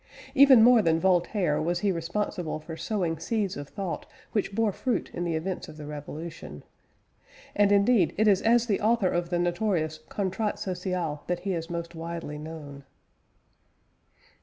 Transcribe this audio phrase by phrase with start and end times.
[0.33, 5.11] Even more than Voltaire was he responsible for sowing seeds of thought which bore fruit
[5.13, 6.63] in the events of the Revolution.
[7.55, 11.69] And indeed, it is as the author of the notorious Contrat Social that he is
[11.69, 12.83] most widely known.